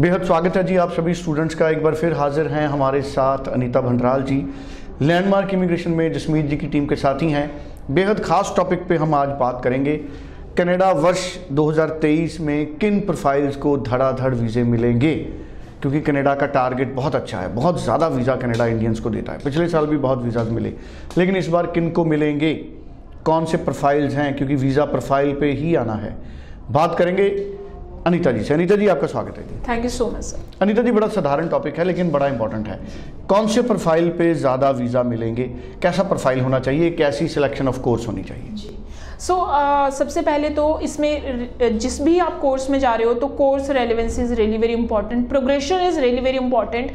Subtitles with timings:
[0.00, 3.46] बेहद स्वागत है जी आप सभी स्टूडेंट्स का। एक बार फिर हाजिर हैं हमारे साथ
[3.48, 4.36] अनीता भंडराल जी
[5.02, 7.50] लैंडमार्क इमिग्रेशन में जसमीत जी की टीम के साथ ही। हैं
[7.90, 9.96] बेहद खास टॉपिक पे हम आज बात करेंगे।
[10.58, 15.14] कनाडा वर्ष 2023 में किन प्रोफाइल्स को धड़ाधड़ वीज़े मिलेंगे?
[15.82, 19.44] क्योंकि कनाडा का टारगेट बहुत अच्छा है, बहुत ज़्यादा वीज़ा कनाडा इंडियंस को देता है।
[19.44, 20.72] पिछले साल भी बहुत वीज़ाज मिले,
[21.18, 22.54] लेकिन इस बार किन को मिलेंगे?
[23.24, 24.34] कौन से प्रोफाइल्स हैं?
[24.36, 26.16] क्योंकि वीज़ा प्रोफ़ाइल पे ही आना है।
[26.70, 27.28] बात करेंगे
[28.06, 30.90] अनीता जी से। अनीता जी आपका स्वागत है thank you so much sir Anita ji
[30.92, 32.78] बड़ा साधारण टॉपिक है लेकिन बड़ा इंपॉर्टेंट है।
[33.28, 35.44] कौन से प्रोफ़ाइल पे ज़्यादा वीज़ा मिलेंगे?
[35.82, 36.90] कैसा प्रोफ़ाइल होना चाहिए?
[36.92, 38.52] कैसी सिलेक्शन ऑफ़ कोर्स होनी चाहिए?
[38.52, 38.76] जी।
[39.18, 43.14] सो so, uh, सबसे पहले तो इसमें जिस भी आप कोर्स में जा रहे हो
[43.16, 46.90] तो course relevance is really very important progression is really very important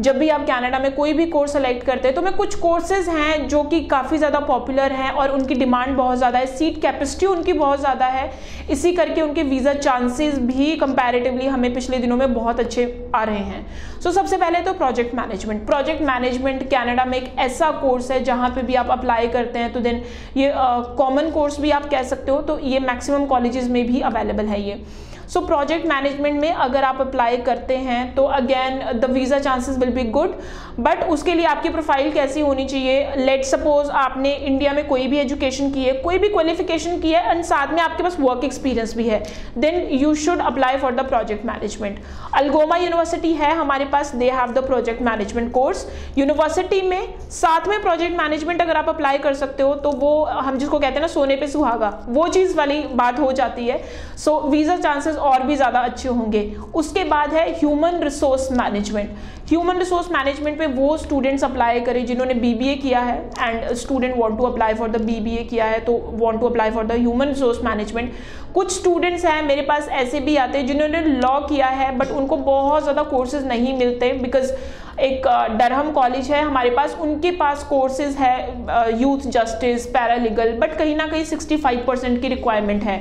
[0.00, 3.08] जब भी आप कैनेडा में कोई भी कोर्स सेलेक्ट करते हैं तो मैं कुछ कोर्सेज
[3.08, 7.26] हैं जो कि काफ़ी ज़्यादा पॉपुलर हैं और उनकी डिमांड बहुत ज़्यादा है सीट कैपेसिटी
[7.26, 8.30] उनकी बहुत ज़्यादा है।
[8.70, 13.38] इसी करके उनके वीज़ा चांसेस भी कंपैरेटिवली हमें पिछले दिनों में बहुत अच्छे आ रहे
[13.38, 18.10] हैं। सो so, सबसे पहले तो project management project management Canada में एक ऐसा कोर्स
[18.10, 20.02] है जहाँ पे भी आप अप्लाई करते हैं तो देन
[20.36, 20.52] ये
[20.98, 24.46] कॉमन uh, कोर्स भी आप कह सकते हो तो ये मैक्सिमम कॉलेजेस में भी अवेलेबल
[24.46, 24.82] है ये.
[25.28, 29.90] सो प्रोजेक्ट मैनेजमेंट में अगर आप अप्लाई करते हैं तो again the visa chances will
[29.90, 30.38] be good
[30.80, 33.14] but उसके लिए आपकी प्रोफ़ाइल कैसी होनी चाहिए?
[33.16, 37.30] लेट सपोज़ आपने इंडिया में कोई भी एजुकेशन की है, कोई भी क्वालिफिकेशन की है
[37.30, 39.22] एंड साथ में आपके पास वर्क एक्सपीरियंस भी है
[39.58, 41.98] then you should apply for the project management
[42.34, 45.86] Algoma university है हमारे पास they have the project management course
[46.18, 50.58] university में साथ में प्रोजेक्ट मैनेजमेंट अगर आप अप्लाई कर सकते हो तो वो, हम
[50.58, 53.82] जिसको कहते हैं ना, सोने पे सुहागा, वो चीज़ वाली बात हो जाती है।
[54.18, 56.42] सो वीज़ा चांसेस और भी ज़्यादा अच्छे होंगे।
[56.74, 59.16] उसके बाद है human resource management
[59.48, 64.36] human resource management पे वो स्टूडेंट्स अप्लाई करें जिन्होंने बीबीए किया है and student want
[64.38, 67.62] to apply for the BBA किया है तो want to apply for the human resource
[67.64, 68.12] management
[68.54, 72.36] कुछ स्टूडेंट्स हैं, मेरे पास ऐसे भी आते हैं जिन्होंने लॉ किया है बट उनको
[72.38, 74.52] बहुत ज़्यादा कोर्सेज नहीं मिलते बिकॉज़
[75.00, 75.26] एक
[75.58, 81.06] डरहम कॉलेज है, हमारे पास उनके पास कोर्सेज है यूथ जस्टिस पैरालीगल बट कहीं ना
[81.06, 82.96] कहीं 65 परसेंट की रिक्वायरमेंट है।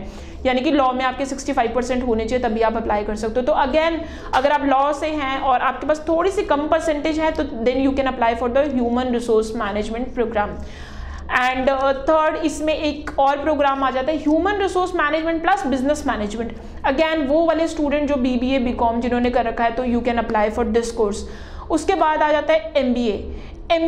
[0.45, 3.45] यानी कि लॉ में आपके 65 परसेंट होने चाहिए, तभी आप अप्लाई कर सकते हो।
[3.45, 3.99] तो अगेन
[4.35, 7.77] अगर आप लॉ से हैं और आपके पास थोड़ी सी कम परसेंटेज है तो then
[7.77, 10.55] you can apply for the human resource management program
[11.31, 11.69] and
[12.09, 16.55] third इसमें एक और प्रोग्राम आ जाता है human resource management plus business management
[16.85, 19.83] again वो वाले स्टूडेंट जो B B A B com जिन्होंने कर रखा है तो
[19.83, 21.27] you can apply for this course
[21.71, 23.17] उसके बाद आ जाता है एम बी ए
[23.71, 23.87] एम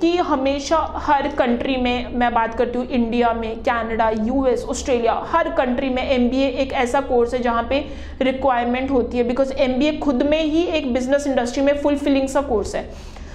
[0.00, 5.48] की हमेशा हर कंट्री में मैं बात करती हूँ इंडिया में कनाडा यूएस ऑस्ट्रेलिया हर
[5.52, 7.78] कंट्री में एम बी ए एक ऐसा कोर्स है जहाँ पे
[8.22, 12.28] रिक्वायरमेंट होती है बिकॉज़ एम बी ए खुद में ही एक बिज़नेस इंडस्ट्री में फुलफिलिंग
[12.28, 12.88] सा कोर्स है।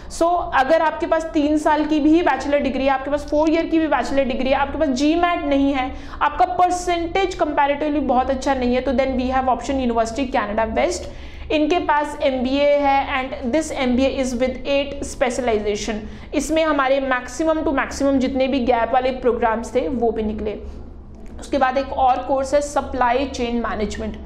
[0.10, 3.50] सो so, अगर आपके पास तीन साल की भी बैचलर डिग्री है आपके पास फोर
[3.50, 8.00] ईयर की भी बैचलर डिग्री है आपके पास जी मैट नहीं है आपका परसेंटेज कंपेरेटिवली
[8.08, 11.10] बहुत अच्छा नहीं है तो then we have option university Canada west
[11.52, 16.02] इनके पास एमबीए है and this M is with eight specialization
[16.36, 20.54] इसमें हमारे मैक्सिमम टू मैक्सिमम जितने भी गैप वाले प्रोग्राम्स थे वो भी निकले।
[21.40, 24.18] उसके बाद एक और कोर्स है supply chain management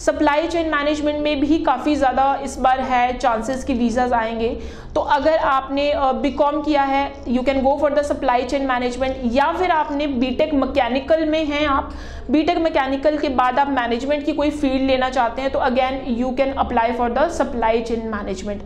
[0.00, 4.48] supply chain management में भी काफ़ी ज़्यादा इस बार है चांसेस कि वीज़ाज आएँगे।
[4.94, 5.92] तो अगर आपने
[6.22, 10.06] बी कॉम किया है you can go for the supply chain management या फिर आपने
[10.06, 11.92] बी टेक मैकेनिकल में हैं आप
[12.30, 16.02] बी टेक मैकेनिकल के बाद आप मैनेजमेंट की कोई फ़ील्ड लेना चाहते हैं तो again
[16.18, 18.62] you can apply for the supply chain management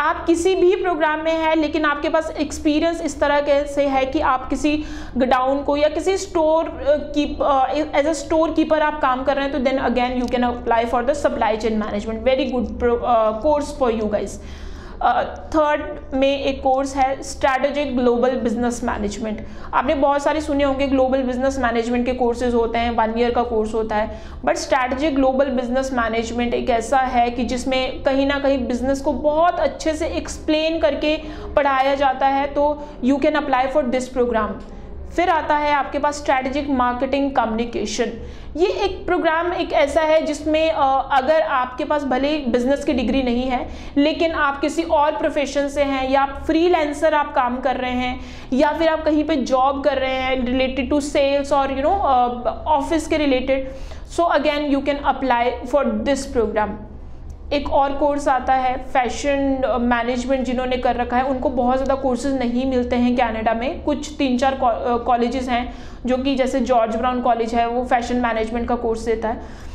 [0.00, 4.04] आप किसी भी प्रोग्राम में है, लेकिन आपके पास एक्सपीरियंस इस तरह के से है
[4.06, 4.76] कि आप किसी
[5.18, 6.70] गडाउन को या किसी स्टोर
[7.16, 7.24] की
[7.98, 10.86] एज अ स्टोर कीपर आप काम कर रहे हैं तो then again you can apply
[10.86, 14.38] for the supply chain management very good course for you guys
[15.02, 19.40] third में एक कोर्स है स्ट्रैटेजिक ग्लोबल बिज़नेस मैनेजमेंट
[19.74, 23.42] आपने बहुत सारे सुने होंगे ग्लोबल बिज़नेस मैनेजमेंट के कोर्सेज होते हैं वन ईयर का
[23.42, 24.20] कोर्स होता है.
[24.44, 29.12] But strategic global business management एक ऐसा है कि जिसमें कहीं ना कहीं बिज़नेस को
[29.12, 31.16] बहुत अच्छे से एक्सप्लेन करके
[31.56, 32.66] पढ़ाया जाता है तो
[33.04, 34.54] you can apply for this program
[35.16, 38.12] फिर आता है आपके पास स्ट्रैटेजिक मार्केटिंग कम्युनिकेशन
[38.56, 43.44] ये एक प्रोग्राम एक ऐसा है जिसमें अगर आपके पास भले बिज़नेस की डिग्री नहीं
[43.44, 47.90] है, लेकिन आप किसी और प्रोफेशन से हैं, या आप फ्रीलांसर आप काम कर रहे
[47.90, 48.20] हैं,
[48.52, 51.96] या फिर आप कहीं पे जॉब कर रहे हैं रिलेटेड टू सेल्स और यू नो
[52.76, 53.72] ऑफ़िस के related
[54.16, 56.78] so again you can apply for this program
[57.52, 62.34] एक और कोर्स आता है फ़ैशन मैनेजमेंट जिन्होंने कर रखा है, उनको बहुत ज़्यादा कोर्सेज
[62.34, 64.58] नहीं मिलते हैं कनाडा में। कुछ तीन चार
[65.06, 65.72] कॉलेजेस हैं,
[66.06, 69.68] जो कि जैसे जॉर्ज ब्राउन कॉलेज है, वो फ़ैशन मैनेजमेंट का कोर्स देता है।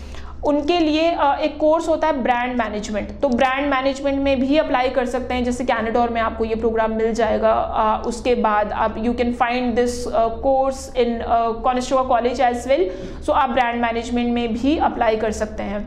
[0.44, 1.10] उनके लिए
[1.42, 5.44] एक कोर्स होता है ब्रांड मैनेजमेंट तो ब्रांड मैनेजमेंट में भी अप्लाई कर सकते हैं,
[5.44, 7.56] जैसे कैनेडोर में आपको ये प्रोग्राम मिल जाएगा।
[8.07, 11.19] उसके बाद आप you can find this course in
[11.63, 12.89] Conestoga college as well
[13.25, 15.83] so आप ब्रांड मैनेजमेंट में भी अप्लाई कर सकते हैं।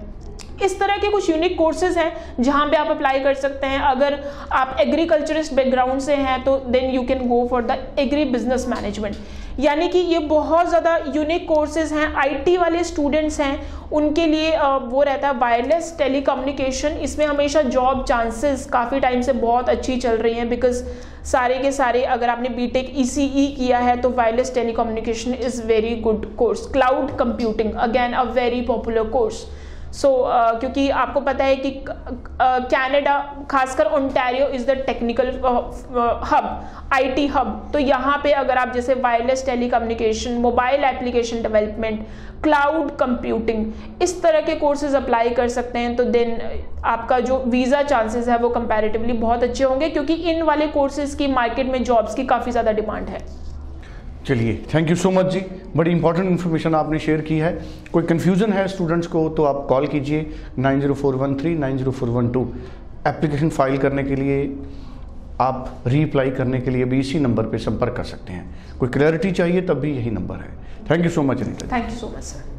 [0.63, 4.19] इस तरह के कुछ यूनिक कोर्सेज हैं जहाँ पे आप अप्लाई कर सकते हैं। अगर
[4.53, 9.17] आप एग्रीकल्चरिस्ट बैकग्राउंड से हैं तो then you can go for the agri business management
[9.61, 15.03] यानी कि ये बहुत ज़्यादा यूनिक कोर्सेज हैं। आईटी वाले स्टूडेंट्स हैं, उनके लिए वो
[15.03, 20.35] रहता है वायरलेस टेलीकम्युनिकेशन इसमें हमेशा जॉब चांसेस काफ़ी टाइम से बहुत अच्छी चल रही
[20.35, 20.83] हैं बिकॉज़
[21.25, 25.95] सारे के सारे, अगर आपने बीटेक ईसीई e किया है तो wireless telecommunication is very
[25.99, 29.45] good course cloud computing again a very popular course
[29.93, 35.29] so so, uh, क्योंकि आपको पता है कि कनाडा uh, खासकर Ontario is the technical
[36.31, 42.07] hub IT hub तो यहाँ पे अगर आप जैसे wireless telecommunication mobile application development
[42.43, 46.39] cloud computing इस तरह के कोर्सेज अप्लाई कर सकते हैं तो देन
[46.85, 51.27] आपका जो वीज़ा चांसेस है वो कंपैरेटिवली बहुत अच्छे होंगे क्योंकि इन वाले कोर्सेज की
[51.27, 53.27] मार्केट में जॉब्स की काफ़ी ज़्यादा डिमांड है।
[54.29, 55.41] चलिए thank you so much ji.
[55.77, 57.53] बड़ी इंपॉर्टेंट इन्फॉर्मेशन आपने शेयर की है।
[57.93, 60.27] कोई कन्फ्यूज़न है स्टूडेंट्स को तो आप कॉल कीजिए
[60.59, 62.43] nine zero four one three, nine zero four one two.
[63.07, 64.43] Application file करने के लिए,
[65.41, 69.31] आप रीअप्लाई करने के लिए भी इसी नंबर पे संपर्क कर सकते हैं। कोई क्लैरिटी
[69.33, 70.51] चाहिए तब भी यही नंबर है।
[70.91, 72.58] Thank you so much Anita thank you so much sir